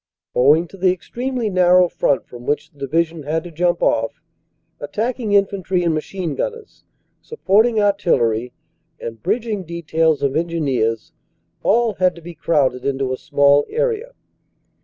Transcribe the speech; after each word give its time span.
"Owing 0.33 0.67
to 0.69 0.77
the 0.77 0.91
extremely 0.91 1.47
narrow 1.51 1.87
front 1.87 2.25
from 2.25 2.47
which 2.47 2.71
the 2.71 2.79
Division 2.79 3.21
had 3.21 3.43
to 3.43 3.51
jump 3.51 3.83
off, 3.83 4.19
attacking 4.79 5.33
infantry 5.33 5.83
and 5.83 5.93
machine 5.93 6.33
gun 6.33 6.53
ners, 6.53 6.83
supporting 7.21 7.79
artillery 7.79 8.51
and 8.99 9.21
bridging 9.21 9.61
details 9.63 10.23
of 10.23 10.35
Engineers, 10.35 11.11
all 11.61 11.93
had 11.93 12.15
to 12.15 12.21
be 12.23 12.33
crowded 12.33 12.83
into 12.83 13.13
a 13.13 13.15
small 13.17 13.63
area. 13.69 14.13